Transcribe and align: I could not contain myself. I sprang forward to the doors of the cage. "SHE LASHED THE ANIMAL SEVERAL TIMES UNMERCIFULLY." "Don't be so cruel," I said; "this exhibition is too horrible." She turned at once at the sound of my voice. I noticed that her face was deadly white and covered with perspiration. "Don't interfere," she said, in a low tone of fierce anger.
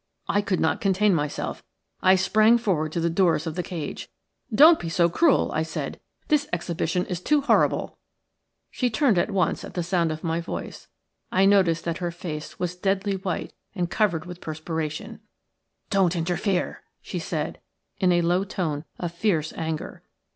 I 0.27 0.41
could 0.41 0.59
not 0.59 0.81
contain 0.81 1.13
myself. 1.13 1.63
I 2.01 2.15
sprang 2.15 2.57
forward 2.57 2.91
to 2.93 2.99
the 2.99 3.07
doors 3.11 3.45
of 3.45 3.53
the 3.53 3.61
cage. 3.61 4.09
"SHE 4.09 4.09
LASHED 4.09 4.09
THE 4.57 4.63
ANIMAL 4.63 4.89
SEVERAL 4.89 4.89
TIMES 4.89 4.99
UNMERCIFULLY." 5.05 5.37
"Don't 5.37 5.37
be 5.37 5.37
so 5.37 5.43
cruel," 5.45 5.51
I 5.53 5.63
said; 5.63 5.99
"this 6.29 6.47
exhibition 6.51 7.05
is 7.05 7.21
too 7.21 7.41
horrible." 7.41 7.97
She 8.71 8.89
turned 8.89 9.19
at 9.19 9.29
once 9.29 9.63
at 9.63 9.75
the 9.75 9.83
sound 9.83 10.11
of 10.11 10.23
my 10.23 10.41
voice. 10.41 10.87
I 11.31 11.45
noticed 11.45 11.83
that 11.85 11.99
her 11.99 12.09
face 12.09 12.57
was 12.57 12.75
deadly 12.75 13.17
white 13.17 13.53
and 13.75 13.91
covered 13.91 14.25
with 14.25 14.41
perspiration. 14.41 15.19
"Don't 15.91 16.15
interfere," 16.15 16.81
she 17.03 17.19
said, 17.19 17.59
in 17.99 18.11
a 18.11 18.21
low 18.23 18.43
tone 18.43 18.85
of 18.97 19.11
fierce 19.13 19.53
anger. 19.53 20.01